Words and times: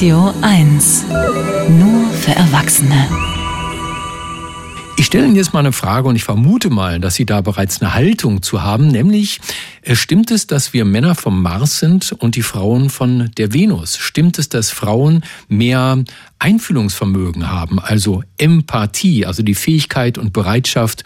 Radio 0.00 0.32
1. 0.40 1.04
Nur 1.78 2.08
für 2.12 2.30
Erwachsene. 2.30 3.06
Ich 4.96 5.04
stelle 5.04 5.26
Ihnen 5.26 5.36
jetzt 5.36 5.52
mal 5.52 5.58
eine 5.58 5.72
Frage 5.72 6.08
und 6.08 6.16
ich 6.16 6.24
vermute 6.24 6.70
mal, 6.70 7.00
dass 7.00 7.16
Sie 7.16 7.26
da 7.26 7.42
bereits 7.42 7.82
eine 7.82 7.92
Haltung 7.92 8.40
zu 8.40 8.62
haben, 8.62 8.88
nämlich 8.88 9.42
äh, 9.82 9.94
stimmt 9.94 10.30
es, 10.30 10.46
dass 10.46 10.72
wir 10.72 10.86
Männer 10.86 11.14
vom 11.14 11.42
Mars 11.42 11.80
sind 11.80 12.12
und 12.12 12.34
die 12.36 12.40
Frauen 12.40 12.88
von 12.88 13.30
der 13.36 13.52
Venus? 13.52 13.98
Stimmt 13.98 14.38
es, 14.38 14.48
dass 14.48 14.70
Frauen 14.70 15.22
mehr 15.48 16.02
Einfühlungsvermögen 16.40 17.50
haben, 17.50 17.78
also 17.78 18.22
Empathie, 18.38 19.26
also 19.26 19.42
die 19.42 19.54
Fähigkeit 19.54 20.18
und 20.18 20.32
Bereitschaft, 20.32 21.04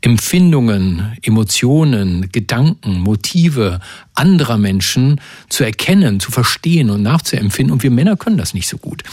Empfindungen, 0.00 1.16
Emotionen, 1.22 2.28
Gedanken, 2.32 3.00
Motive 3.00 3.78
anderer 4.14 4.58
Menschen 4.58 5.20
zu 5.48 5.62
erkennen, 5.62 6.18
zu 6.18 6.32
verstehen 6.32 6.90
und 6.90 7.02
nachzuempfinden. 7.02 7.72
Und 7.72 7.84
wir 7.84 7.92
Männer 7.92 8.16
können 8.16 8.36
das 8.36 8.52
nicht 8.52 8.68
so 8.68 8.76
gut. 8.76 9.04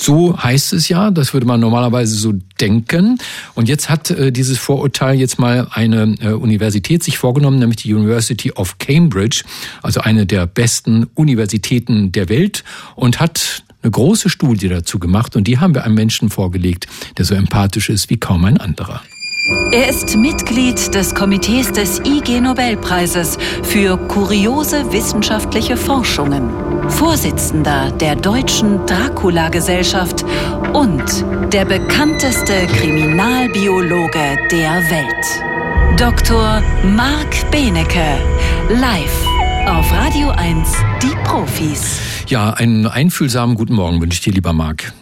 So 0.00 0.42
heißt 0.42 0.72
es 0.72 0.88
ja, 0.88 1.10
das 1.10 1.34
würde 1.34 1.46
man 1.46 1.60
normalerweise 1.60 2.14
so 2.14 2.32
denken. 2.60 3.18
Und 3.54 3.68
jetzt 3.68 3.90
hat 3.90 4.10
äh, 4.10 4.32
dieses 4.32 4.58
Vorurteil 4.58 5.18
jetzt 5.18 5.38
mal 5.38 5.68
eine 5.70 6.16
äh, 6.20 6.32
Universität 6.32 7.02
sich 7.02 7.18
vorgenommen, 7.18 7.58
nämlich 7.58 7.76
die 7.76 7.92
University 7.92 8.50
of 8.52 8.78
Cambridge, 8.78 9.44
also 9.82 10.00
eine 10.00 10.24
der 10.24 10.46
besten 10.46 11.04
Universitäten 11.14 12.12
der 12.12 12.30
Welt, 12.30 12.64
und 12.94 13.20
hat 13.20 13.64
eine 13.82 13.90
große 13.90 14.28
Studie 14.28 14.68
dazu 14.68 14.98
gemacht. 14.98 15.36
Und 15.36 15.46
die 15.48 15.58
haben 15.58 15.74
wir 15.74 15.84
einem 15.84 15.94
Menschen 15.94 16.30
vorgelegt, 16.30 16.86
der 17.18 17.24
so 17.24 17.34
empathisch 17.34 17.88
ist 17.88 18.10
wie 18.10 18.16
kaum 18.18 18.44
ein 18.44 18.58
anderer. 18.58 19.02
Er 19.72 19.88
ist 19.88 20.16
Mitglied 20.16 20.94
des 20.94 21.14
Komitees 21.14 21.72
des 21.72 22.00
IG 22.04 22.40
Nobelpreises 22.40 23.38
für 23.64 23.96
kuriose 23.96 24.92
wissenschaftliche 24.92 25.76
Forschungen, 25.76 26.48
Vorsitzender 26.88 27.90
der 27.90 28.14
Deutschen 28.14 28.86
Dracula-Gesellschaft 28.86 30.24
und 30.72 31.02
der 31.52 31.64
bekannteste 31.64 32.66
Kriminalbiologe 32.68 34.36
der 34.52 34.74
Welt. 34.90 35.98
Dr. 35.98 36.62
Marc 36.94 37.50
Benecke, 37.50 38.18
live 38.68 39.26
auf 39.66 39.90
Radio 39.92 40.30
1, 40.30 40.72
die 41.02 41.16
Profis. 41.24 42.11
Ja, 42.28 42.50
einen 42.50 42.86
einfühlsamen 42.86 43.56
guten 43.56 43.74
Morgen 43.74 44.00
wünsche 44.00 44.16
ich 44.16 44.24
dir, 44.24 44.32
lieber 44.32 44.52
Marc. 44.52 44.92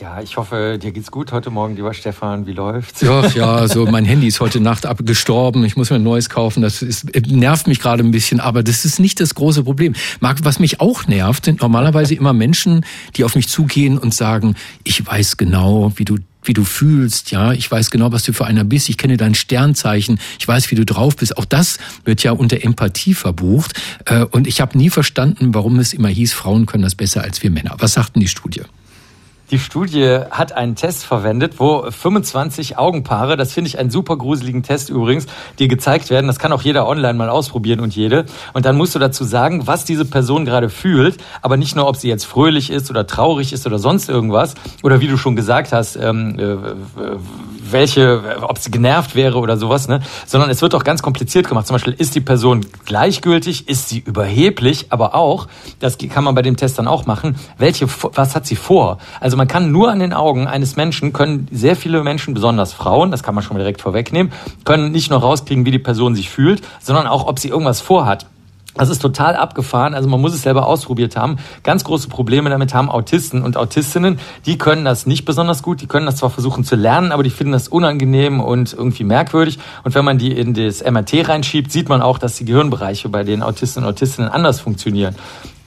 Ja, 0.00 0.20
ich 0.20 0.36
hoffe, 0.36 0.78
dir 0.80 0.92
geht's 0.92 1.10
gut 1.10 1.32
heute 1.32 1.50
Morgen, 1.50 1.74
lieber 1.74 1.92
Stefan. 1.92 2.46
Wie 2.46 2.52
läuft's? 2.52 3.00
Ja, 3.00 3.26
ja, 3.28 3.66
so 3.68 3.84
mein 3.84 4.04
Handy 4.04 4.28
ist 4.28 4.40
heute 4.40 4.60
Nacht 4.60 4.86
abgestorben. 4.86 5.64
Ich 5.64 5.76
muss 5.76 5.90
mir 5.90 5.96
ein 5.96 6.04
neues 6.04 6.30
kaufen. 6.30 6.62
Das 6.62 6.82
ist, 6.82 7.16
nervt 7.26 7.66
mich 7.66 7.80
gerade 7.80 8.04
ein 8.04 8.12
bisschen, 8.12 8.38
aber 8.38 8.62
das 8.62 8.84
ist 8.84 9.00
nicht 9.00 9.20
das 9.20 9.34
große 9.34 9.64
Problem. 9.64 9.94
Marc, 10.20 10.44
was 10.44 10.60
mich 10.60 10.80
auch 10.80 11.08
nervt, 11.08 11.46
sind 11.46 11.62
normalerweise 11.62 12.14
immer 12.14 12.32
Menschen, 12.32 12.84
die 13.16 13.24
auf 13.24 13.34
mich 13.34 13.48
zugehen 13.48 13.98
und 13.98 14.14
sagen, 14.14 14.54
ich 14.84 15.04
weiß 15.04 15.36
genau, 15.36 15.92
wie 15.96 16.04
du 16.04 16.16
wie 16.48 16.54
du 16.54 16.64
fühlst, 16.64 17.30
ja, 17.30 17.52
ich 17.52 17.70
weiß 17.70 17.90
genau, 17.90 18.10
was 18.10 18.24
du 18.24 18.32
für 18.32 18.46
einer 18.46 18.64
bist, 18.64 18.88
ich 18.88 18.96
kenne 18.96 19.16
dein 19.16 19.34
Sternzeichen, 19.34 20.18
ich 20.38 20.48
weiß, 20.48 20.70
wie 20.70 20.74
du 20.74 20.84
drauf 20.84 21.16
bist. 21.16 21.36
Auch 21.36 21.44
das 21.44 21.78
wird 22.04 22.22
ja 22.22 22.32
unter 22.32 22.64
Empathie 22.64 23.14
verbucht. 23.14 23.80
Äh, 24.06 24.24
und 24.24 24.46
ich 24.46 24.60
habe 24.60 24.76
nie 24.76 24.90
verstanden, 24.90 25.54
warum 25.54 25.78
es 25.78 25.92
immer 25.92 26.08
hieß, 26.08 26.32
Frauen 26.32 26.66
können 26.66 26.82
das 26.82 26.94
besser 26.94 27.22
als 27.22 27.42
wir 27.42 27.50
Männer. 27.50 27.76
Was 27.78 27.92
sagt 27.92 28.16
denn 28.16 28.20
die 28.20 28.28
Studie? 28.28 28.62
Die 29.50 29.58
Studie 29.58 30.20
hat 30.30 30.52
einen 30.52 30.74
Test 30.74 31.06
verwendet, 31.06 31.54
wo 31.58 31.90
25 31.90 32.76
Augenpaare, 32.76 33.38
das 33.38 33.54
finde 33.54 33.68
ich 33.68 33.78
einen 33.78 33.90
super 33.90 34.16
gruseligen 34.18 34.62
Test 34.62 34.90
übrigens, 34.90 35.26
dir 35.58 35.68
gezeigt 35.68 36.10
werden. 36.10 36.26
Das 36.26 36.38
kann 36.38 36.52
auch 36.52 36.60
jeder 36.60 36.86
online 36.86 37.14
mal 37.14 37.30
ausprobieren 37.30 37.80
und 37.80 37.96
jede. 37.96 38.26
Und 38.52 38.66
dann 38.66 38.76
musst 38.76 38.94
du 38.94 38.98
dazu 38.98 39.24
sagen, 39.24 39.66
was 39.66 39.86
diese 39.86 40.04
Person 40.04 40.44
gerade 40.44 40.68
fühlt, 40.68 41.16
aber 41.40 41.56
nicht 41.56 41.76
nur, 41.76 41.88
ob 41.88 41.96
sie 41.96 42.08
jetzt 42.08 42.24
fröhlich 42.24 42.70
ist 42.70 42.90
oder 42.90 43.06
traurig 43.06 43.54
ist 43.54 43.66
oder 43.66 43.78
sonst 43.78 44.10
irgendwas. 44.10 44.54
Oder 44.82 45.00
wie 45.00 45.08
du 45.08 45.16
schon 45.16 45.34
gesagt 45.34 45.72
hast, 45.72 45.96
ähm, 45.96 46.38
äh, 46.38 46.52
welche, 47.72 48.38
ob 48.42 48.58
sie 48.58 48.70
genervt 48.70 49.14
wäre 49.14 49.38
oder 49.38 49.56
sowas, 49.56 49.88
ne? 49.88 50.00
Sondern 50.26 50.50
es 50.50 50.62
wird 50.62 50.74
auch 50.74 50.84
ganz 50.84 51.02
kompliziert 51.02 51.48
gemacht. 51.48 51.66
Zum 51.66 51.74
Beispiel, 51.74 51.94
ist 51.94 52.14
die 52.14 52.20
Person 52.20 52.64
gleichgültig, 52.84 53.68
ist 53.68 53.88
sie 53.88 54.00
überheblich, 54.00 54.86
aber 54.90 55.14
auch, 55.14 55.48
das 55.80 55.98
kann 55.98 56.24
man 56.24 56.34
bei 56.34 56.42
dem 56.42 56.56
Test 56.56 56.78
dann 56.78 56.88
auch 56.88 57.06
machen, 57.06 57.36
welche, 57.58 57.86
was 58.14 58.34
hat 58.34 58.46
sie 58.46 58.56
vor? 58.56 58.98
Also 59.20 59.36
man 59.36 59.48
kann 59.48 59.72
nur 59.72 59.90
an 59.90 60.00
den 60.00 60.12
Augen 60.12 60.46
eines 60.46 60.76
Menschen, 60.76 61.12
können 61.12 61.48
sehr 61.50 61.76
viele 61.76 62.02
Menschen, 62.02 62.34
besonders 62.34 62.72
Frauen, 62.72 63.10
das 63.10 63.22
kann 63.22 63.34
man 63.34 63.44
schon 63.44 63.56
mal 63.56 63.60
direkt 63.60 63.80
vorwegnehmen, 63.80 64.32
können 64.64 64.92
nicht 64.92 65.10
nur 65.10 65.20
rauskriegen, 65.20 65.66
wie 65.66 65.70
die 65.70 65.78
Person 65.78 66.14
sich 66.14 66.30
fühlt, 66.30 66.62
sondern 66.80 67.06
auch, 67.06 67.26
ob 67.26 67.38
sie 67.38 67.48
irgendwas 67.48 67.80
vorhat. 67.80 68.26
Das 68.78 68.88
ist 68.88 69.00
total 69.00 69.36
abgefahren. 69.36 69.94
Also 69.94 70.08
man 70.08 70.20
muss 70.20 70.32
es 70.32 70.42
selber 70.42 70.66
ausprobiert 70.66 71.16
haben. 71.16 71.36
Ganz 71.64 71.84
große 71.84 72.08
Probleme 72.08 72.48
damit 72.48 72.72
haben 72.74 72.88
Autisten 72.88 73.42
und 73.42 73.56
Autistinnen. 73.56 74.18
Die 74.46 74.56
können 74.56 74.84
das 74.84 75.04
nicht 75.04 75.24
besonders 75.24 75.62
gut. 75.62 75.80
Die 75.80 75.86
können 75.86 76.06
das 76.06 76.16
zwar 76.16 76.30
versuchen 76.30 76.64
zu 76.64 76.76
lernen, 76.76 77.12
aber 77.12 77.22
die 77.22 77.30
finden 77.30 77.52
das 77.52 77.68
unangenehm 77.68 78.40
und 78.40 78.72
irgendwie 78.72 79.04
merkwürdig. 79.04 79.58
Und 79.84 79.94
wenn 79.94 80.04
man 80.04 80.18
die 80.18 80.32
in 80.32 80.54
das 80.54 80.82
MRT 80.82 81.28
reinschiebt, 81.28 81.72
sieht 81.72 81.88
man 81.88 82.00
auch, 82.00 82.18
dass 82.18 82.36
die 82.36 82.44
Gehirnbereiche 82.44 83.08
bei 83.08 83.24
den 83.24 83.42
Autisten 83.42 83.82
und 83.82 83.88
Autistinnen 83.90 84.30
anders 84.30 84.60
funktionieren 84.60 85.16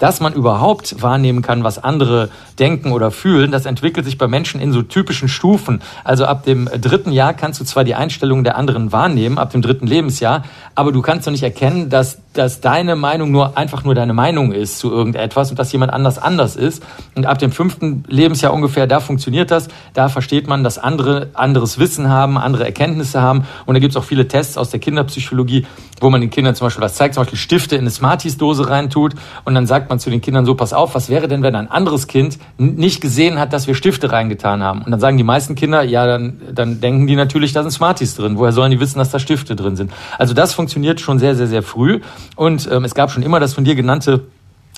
dass 0.02 0.20
man 0.20 0.34
überhaupt 0.34 1.04
wahrnehmen 1.04 1.44
kann, 1.44 1.64
was 1.64 1.78
andere 1.82 2.30
denken 2.58 2.92
oder 2.92 3.12
fühlen, 3.12 3.52
das 3.52 3.68
entwickelt 3.68 4.04
sich 4.04 4.18
bei 4.18 4.28
Menschen 4.28 4.60
in 4.60 4.72
so 4.72 4.82
typischen 4.82 5.28
Stufen. 5.28 5.80
Also 6.04 6.26
ab 6.26 6.44
dem 6.44 6.68
dritten 6.82 7.12
Jahr 7.12 7.36
kannst 7.36 7.62
du 7.62 7.66
zwar 7.66 7.84
die 7.84 7.94
Einstellungen 7.94 8.44
der 8.44 8.58
anderen 8.58 8.92
wahrnehmen, 8.92 9.38
ab 9.38 9.52
dem 9.52 9.62
dritten 9.62 9.86
Lebensjahr, 9.86 10.44
aber 10.74 10.92
du 10.92 11.04
kannst 11.04 11.28
doch 11.28 11.32
nicht 11.32 11.44
erkennen, 11.44 11.90
dass, 11.90 12.18
dass 12.34 12.62
deine 12.62 12.96
Meinung 12.96 13.30
nur 13.30 13.58
einfach 13.60 13.84
nur 13.84 13.94
deine 13.94 14.14
Meinung 14.14 14.52
ist 14.54 14.80
zu 14.80 14.92
irgendetwas 14.92 15.52
und 15.52 15.60
dass 15.60 15.72
jemand 15.72 15.94
anders 15.94 16.18
anders 16.18 16.56
ist. 16.56 16.82
Und 17.14 17.28
ab 17.28 17.38
dem 17.38 17.52
fünften 17.52 18.04
Lebensjahr 18.08 18.54
ungefähr, 18.54 18.88
da 18.88 19.02
funktioniert 19.02 19.52
das. 19.52 19.68
Da 19.94 20.10
versteht 20.10 20.48
man, 20.48 20.64
dass 20.64 20.80
andere 20.80 21.30
anderes 21.34 21.78
Wissen 21.78 22.10
haben, 22.10 22.40
andere 22.40 22.66
Erkenntnisse 22.66 23.22
haben. 23.22 23.46
Und 23.68 23.76
da 23.76 23.80
gibt 23.80 23.92
es 23.92 23.98
auch 23.98 24.06
viele 24.06 24.28
Tests 24.28 24.58
aus 24.58 24.72
der 24.72 24.80
Kinderpsychologie, 24.80 25.68
wo 26.00 26.10
man 26.10 26.22
den 26.22 26.32
Kindern 26.32 26.56
zum 26.56 26.66
Beispiel 26.66 26.84
was 26.84 26.96
zeigt, 26.96 27.14
zum 27.14 27.22
Beispiel 27.22 27.38
Stifte 27.38 27.76
in 27.76 27.82
eine 27.82 27.92
Smarties-Dose 27.92 28.68
reintut 28.68 29.14
und 29.46 29.54
dann 29.54 29.68
sagt 29.68 29.91
man 29.92 30.00
zu 30.00 30.10
den 30.10 30.22
Kindern 30.22 30.46
so, 30.46 30.56
pass 30.56 30.74
auf, 30.74 30.96
was 30.96 31.10
wäre 31.10 31.28
denn, 31.28 31.44
wenn 31.44 31.56
ein 31.56 31.70
anderes 31.70 32.08
Kind 32.08 32.40
nicht 32.58 33.02
gesehen 33.02 33.38
hat, 33.38 33.54
dass 33.54 33.68
wir 33.68 33.76
Stifte 33.76 34.12
reingetan 34.12 34.64
haben? 34.64 34.82
Und 34.82 34.90
dann 34.90 35.00
sagen 35.00 35.18
die 35.18 35.24
meisten 35.24 35.54
Kinder, 35.54 35.84
ja, 35.84 36.08
dann, 36.08 36.42
dann 36.52 36.82
denken 36.82 37.06
die 37.06 37.16
natürlich, 37.16 37.54
da 37.54 37.62
sind 37.62 37.72
Smarties 37.72 38.16
drin. 38.16 38.38
Woher 38.38 38.54
sollen 38.54 38.72
die 38.72 38.80
wissen, 38.80 38.98
dass 38.98 39.12
da 39.12 39.20
Stifte 39.20 39.56
drin 39.56 39.76
sind? 39.76 39.92
Also 40.18 40.34
das 40.34 40.56
funktioniert 40.56 41.00
schon 41.00 41.20
sehr, 41.20 41.36
sehr, 41.36 41.48
sehr 41.48 41.62
früh. 41.62 42.02
Und 42.36 42.68
ähm, 42.72 42.84
es 42.84 42.96
gab 42.96 43.12
schon 43.12 43.22
immer 43.22 43.40
das 43.40 43.54
von 43.54 43.64
dir 43.64 43.76
genannte 43.76 44.24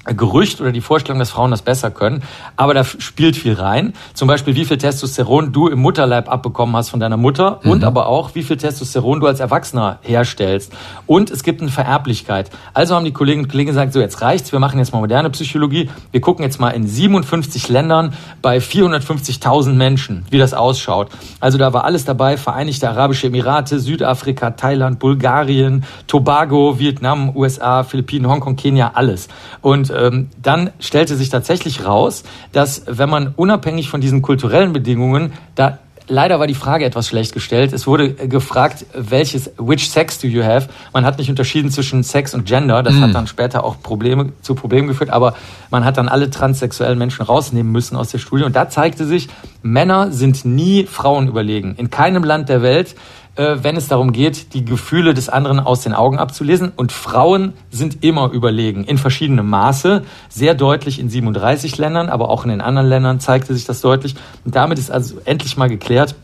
Gerücht 0.06 0.60
oder 0.60 0.72
die 0.72 0.82
Vorstellung, 0.82 1.20
dass 1.20 1.32
Frauen 1.32 1.52
das 1.52 1.62
besser 1.62 1.90
können. 1.90 2.24
Aber 2.58 2.74
da 2.74 2.84
spielt 2.84 3.38
viel 3.38 3.54
rein. 3.54 3.94
Zum 4.14 4.28
Beispiel, 4.28 4.56
wie 4.56 4.66
viel 4.66 4.78
Testosteron 4.78 5.54
du 5.54 5.70
im 5.70 5.80
Mutterleib 5.80 6.30
abbekommen 6.30 6.76
hast 6.76 6.90
von 6.90 7.00
deiner 7.00 7.16
Mutter 7.16 7.62
mhm. 7.64 7.72
und 7.72 7.84
aber 7.84 8.08
auch, 8.08 8.36
wie 8.36 8.44
viel 8.44 8.58
Testosteron 8.58 9.22
du 9.22 9.28
als 9.28 9.40
Erwachsener 9.40 10.00
herstellst. 10.02 10.74
Und 11.08 11.32
es 11.32 11.44
gibt 11.44 11.62
eine 11.62 11.72
Vererblichkeit. 11.72 12.50
Also 12.74 12.96
haben 12.96 13.06
die 13.06 13.14
Kolleginnen 13.14 13.46
und 13.46 13.52
Kollegen 13.52 13.70
gesagt, 13.70 13.94
so 13.94 14.02
jetzt 14.02 14.22
reicht's, 14.22 14.52
wir 14.52 14.60
machen 14.60 14.78
jetzt 14.80 14.92
mal 14.92 15.00
moderne 15.00 15.30
Psychologie. 15.30 15.90
Wir 16.12 16.20
gucken 16.20 16.44
jetzt 16.44 16.60
mal 16.60 16.72
in 16.72 16.86
57 16.86 17.70
Ländern 17.70 18.14
bei 18.42 18.58
450.000 18.58 19.72
Menschen, 19.74 20.26
wie 20.30 20.38
das 20.38 20.54
ausschaut. 20.54 21.10
Also 21.40 21.58
da 21.58 21.72
war 21.72 21.86
alles 21.86 22.04
dabei, 22.04 22.36
Vereinigte 22.36 22.90
Arabische 22.90 23.28
Emirate, 23.28 23.80
Südafrika, 23.80 24.52
Thailand, 24.52 25.00
Bulgarien, 25.00 25.86
Tobago, 26.08 26.78
Vietnam, 26.78 27.36
USA, 27.36 27.84
Philippinen, 27.84 28.30
Hongkong, 28.30 28.58
Kenia, 28.58 28.92
alles. 28.96 29.30
Und 29.62 29.93
ähm, 29.94 30.30
dann 30.42 30.72
stellte 30.80 31.16
sich 31.16 31.30
tatsächlich 31.30 31.86
raus, 31.86 32.24
dass 32.52 32.84
wenn 32.88 33.10
man 33.10 33.34
unabhängig 33.36 33.90
von 33.90 34.02
diesen 34.02 34.22
kulturellen 34.22 34.74
Bedingungen 34.74 35.34
da 35.56 35.80
Leider 36.08 36.38
war 36.38 36.48
die 36.48 36.54
Frage 36.54 36.84
etwas 36.84 37.08
schlecht 37.08 37.34
gestellt. 37.34 37.72
Es 37.72 37.88
wurde 37.88 38.14
gefragt, 38.14 38.86
welches, 38.94 39.52
which 39.58 39.90
sex 39.90 40.20
do 40.20 40.28
you 40.28 40.44
have? 40.44 40.68
Man 40.92 41.06
hat 41.06 41.18
nicht 41.18 41.30
unterschieden 41.30 41.72
zwischen 41.72 42.04
Sex 42.04 42.34
und 42.34 42.46
Gender. 42.46 42.84
Das 42.84 42.96
mm. 42.96 43.02
hat 43.02 43.16
dann 43.16 43.28
später 43.28 43.64
auch 43.64 43.82
Probleme, 43.82 44.34
zu 44.42 44.54
Problemen 44.54 44.90
geführt. 44.90 45.12
Aber 45.12 45.34
man 45.72 45.86
hat 45.86 45.98
dann 45.98 46.10
alle 46.10 46.30
transsexuellen 46.30 46.98
Menschen 46.98 47.24
rausnehmen 47.24 47.72
müssen 47.72 47.96
aus 47.96 48.10
der 48.10 48.18
Studie. 48.18 48.44
Und 48.44 48.54
da 48.54 48.68
zeigte 48.68 49.06
sich, 49.06 49.30
Männer 49.64 50.12
sind 50.12 50.46
nie 50.46 50.86
Frauen 50.86 51.28
überlegen. 51.28 51.76
In 51.78 51.90
keinem 51.90 52.24
Land 52.24 52.50
der 52.50 52.62
Welt 52.62 52.96
äh, 53.36 53.58
wenn 53.64 53.76
es 53.76 53.88
darum 53.88 54.12
geht, 54.12 54.54
die 54.54 54.64
Gefühle 54.64 55.14
des 55.14 55.30
anderen 55.30 55.60
aus 55.60 55.82
den 55.82 55.94
Augen 55.94 56.20
abzulesen. 56.20 56.72
Und 56.76 56.92
Frauen 56.92 57.54
sind 57.72 58.04
immer 58.04 58.30
überlegen, 58.32 58.84
in 58.84 58.98
verschiedenem 58.98 59.50
Maße, 59.50 60.04
sehr 60.30 60.54
deutlich 60.54 61.00
in 61.00 61.10
37 61.10 61.78
Ländern, 61.78 62.10
aber 62.10 62.30
auch 62.30 62.44
in 62.44 62.52
den 62.52 62.62
anderen 62.62 62.88
Ländern 62.88 63.20
zeigte 63.20 63.54
sich 63.54 63.66
das 63.66 63.82
deutlich. 63.82 64.16
Und 64.46 64.56
damit 64.56 64.80
ist 64.80 64.92
also 64.92 65.16
endlich 65.26 65.58
mal 65.58 65.70
geklärt, 65.70 66.16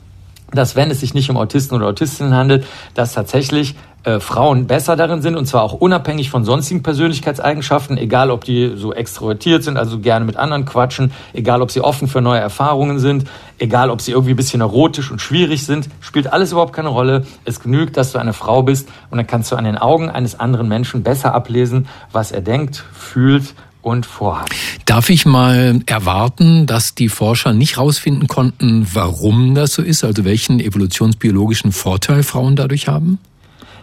dass 0.52 0.76
wenn 0.76 0.90
es 0.90 1.00
sich 1.00 1.14
nicht 1.14 1.30
um 1.30 1.38
Autisten 1.38 1.76
oder 1.76 1.88
Autistinnen 1.88 2.34
handelt, 2.34 2.66
dass 2.96 3.14
tatsächlich 3.14 3.76
äh, 4.04 4.20
Frauen 4.20 4.68
besser 4.68 4.96
darin 4.96 5.22
sind 5.22 5.36
und 5.36 5.46
zwar 5.46 5.64
auch 5.64 5.74
unabhängig 5.74 6.30
von 6.30 6.46
sonstigen 6.46 6.84
Persönlichkeitseigenschaften, 6.84 7.98
egal 7.98 8.32
ob 8.32 8.46
die 8.46 8.74
so 8.76 8.94
extrovertiert 8.94 9.64
sind, 9.64 9.78
also 9.78 10.00
gerne 10.00 10.26
mit 10.26 10.38
anderen 10.38 10.66
quatschen, 10.66 11.12
egal 11.34 11.62
ob 11.62 11.72
sie 11.72 11.82
offen 11.82 12.08
für 12.08 12.22
neue 12.22 12.40
Erfahrungen 12.40 13.00
sind, 13.00 13.26
egal 13.58 13.90
ob 13.90 14.02
sie 14.02 14.12
irgendwie 14.12 14.34
ein 14.34 14.38
bisschen 14.38 14.62
erotisch 14.62 15.12
und 15.12 15.22
schwierig 15.22 15.66
sind, 15.66 15.90
spielt 16.00 16.32
alles 16.32 16.52
überhaupt 16.52 16.74
keine 16.74 16.90
Rolle. 16.90 17.26
Es 17.46 17.60
genügt, 17.60 17.98
dass 17.98 18.12
du 18.14 18.20
eine 18.20 18.34
Frau 18.34 18.64
bist 18.64 18.88
und 19.10 19.18
dann 19.18 19.28
kannst 19.28 19.52
du 19.52 19.56
an 19.56 19.66
den 19.66 19.78
Augen 19.78 20.10
eines 20.10 20.40
anderen 20.40 20.68
Menschen 20.68 21.04
besser 21.04 21.34
ablesen, 21.34 21.88
was 22.12 22.32
er 22.32 22.42
denkt, 22.42 22.84
fühlt 22.94 23.54
und 23.82 24.06
vorhaben. 24.06 24.50
Darf 24.86 25.10
ich 25.10 25.26
mal 25.26 25.82
erwarten, 25.86 26.66
dass 26.66 26.96
die 26.96 27.10
Forscher 27.10 27.54
nicht 27.54 27.78
herausfinden 27.78 28.28
konnten, 28.28 28.88
warum 28.94 29.56
das 29.56 29.74
so 29.74 29.82
ist, 29.82 30.04
also 30.04 30.26
welchen 30.26 30.60
evolutionsbiologischen 30.60 31.72
Vorteil 31.72 32.24
Frauen 32.24 32.56
dadurch 32.56 32.88
haben? 32.88 33.20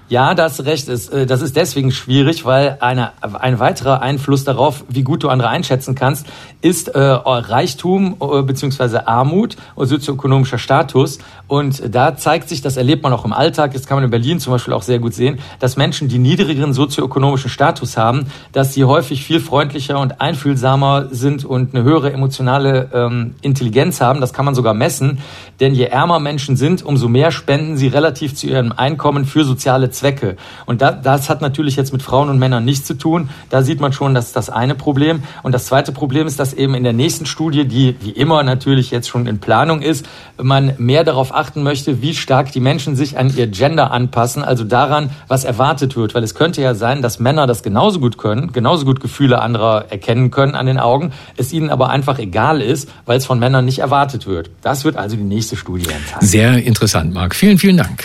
Ja, 0.09 0.35
das 0.35 0.65
recht 0.65 0.89
ist. 0.89 1.13
Äh, 1.13 1.27
das 1.27 1.43
ist 1.43 1.57
deswegen 1.57 1.91
schwierig, 1.91 2.45
weil 2.45 2.79
eine, 2.81 3.11
ein 3.21 3.59
weiterer 3.59 4.03
Einfluss 4.03 4.45
darauf, 4.45 4.85
wie 4.89 5.03
gut 5.03 5.25
du 5.25 5.29
andere 5.29 5.49
einschätzen 5.49 5.97
kannst, 5.97 6.27
ist 6.61 6.89
äh, 6.89 7.01
Reichtum 7.01 8.17
äh, 8.21 8.43
beziehungsweise 8.43 9.09
Armut 9.09 9.57
und 9.75 9.89
sozioökonomischer 9.89 10.59
Status. 10.59 11.19
Und 11.49 11.95
da 11.95 12.17
zeigt 12.17 12.49
sich, 12.49 12.61
das 12.61 12.77
erlebt 12.77 13.03
man 13.03 13.13
auch 13.13 13.25
im 13.25 13.33
Alltag, 13.33 13.73
das 13.73 13.87
kann 13.87 13.97
man 13.97 14.05
in 14.05 14.11
Berlin 14.11 14.39
zum 14.39 14.53
Beispiel 14.53 14.75
auch 14.75 14.83
sehr 14.83 15.01
gut 15.01 15.15
sehen, 15.15 15.41
dass 15.59 15.77
Menschen, 15.77 16.09
die 16.09 16.19
niedrigeren 16.19 16.73
sozioökonomischen 16.73 17.51
Status 17.51 17.97
haben, 17.97 18.27
dass 18.53 18.75
sie 18.75 18.85
häufig 18.85 19.25
viel 19.25 19.41
freundlicher 19.41 19.99
und 19.99 20.21
einfühlsamer 20.21 21.09
sind 21.11 21.45
und 21.45 21.75
eine 21.75 21.83
höhere 21.83 22.13
emotionale 22.13 22.91
ähm, 22.93 23.35
Intelligenz 23.43 24.01
haben. 24.01 24.21
Das 24.21 24.33
kann 24.33 24.45
man 24.45 24.55
sogar 24.55 24.75
messen. 24.75 25.19
Denn 25.59 25.75
je 25.75 25.85
ärmer 25.85 26.21
Menschen 26.21 26.57
sind, 26.57 26.85
umso 26.85 27.09
mehr 27.09 27.33
spenden 27.33 27.77
sie 27.77 27.89
relativ 27.89 28.35
zu 28.35 28.47
ihrem 28.47 28.73
Einkommen 28.73 29.25
für 29.25 29.45
soziale 29.45 29.91
Zwecke. 29.99 30.37
Und 30.67 30.83
da, 30.83 30.93
das 30.93 31.29
hat 31.29 31.41
natürlich 31.41 31.77
jetzt 31.77 31.93
mit 31.93 32.03
Frauen 32.03 32.29
und 32.29 32.39
Männern 32.39 32.65
nichts 32.65 32.87
zu 32.87 32.95
tun. 32.95 33.29
Da 33.51 33.63
sieht 33.63 33.81
man 33.81 33.93
schon, 33.93 34.15
das 34.15 34.29
ist 34.29 34.37
das 34.37 34.51
eine 34.51 34.75
Problem. 34.75 35.23
Und 35.43 35.53
das 35.53 35.67
zweite 35.67 35.93
Problem 35.93 36.27
ist, 36.27 36.39
dass 36.39 36.55
eben 36.55 36.75
in 36.75 36.85
der 36.85 36.93
nächsten 36.93 37.27
Studie, 37.27 37.67
die 37.67 37.97
wie 38.01 38.11
immer 38.11 38.43
natürlich 38.43 38.91
jetzt 38.91 39.09
schon 39.09 39.27
in 39.27 39.39
Planung 39.39 39.83
ist, 39.83 40.07
man 40.41 40.75
mehr 40.79 41.05
darauf 41.05 41.35
achten 41.35 41.63
möchte, 41.63 42.03
wie 42.03 42.15
stark 42.15 42.53
die 42.53 42.61
Menschen 42.61 42.97
sich 42.97 43.19
an 43.19 43.35
ihr 43.35 43.47
Gender 43.47 43.91
anpassen, 43.91 44.45
also 44.45 44.65
daran, 44.65 45.11
was 45.29 45.45
erwartet 45.45 45.97
wird. 45.97 46.15
Weil 46.15 46.23
es 46.23 46.35
könnte 46.35 46.63
ja 46.63 46.75
sein, 46.75 47.03
dass 47.03 47.19
Männer 47.19 47.47
das 47.47 47.63
genauso 47.63 48.01
gut 48.01 48.19
können, 48.19 48.53
genauso 48.53 48.85
gut 48.85 49.01
Gefühle 49.01 49.41
anderer 49.41 49.87
erkennen 49.91 50.31
können 50.31 50.55
an 50.55 50.67
den 50.67 50.79
Augen, 50.79 51.13
es 51.37 51.53
ihnen 51.53 51.71
aber 51.71 51.91
einfach 51.91 52.19
egal 52.19 52.61
ist, 52.61 52.89
weil 53.05 53.19
es 53.19 53.27
von 53.27 53.39
Männern 53.39 53.65
nicht 53.65 53.79
erwartet 53.79 54.27
wird. 54.27 54.51
Das 54.63 54.85
wird 54.85 54.97
also 54.97 55.17
die 55.17 55.23
nächste 55.23 55.57
Studie 55.57 55.87
enthalten. 55.87 56.27
Sehr 56.27 56.63
interessant, 56.63 57.15
Marc. 57.15 57.35
Vielen, 57.35 57.59
vielen 57.59 57.77
Dank. 57.77 58.05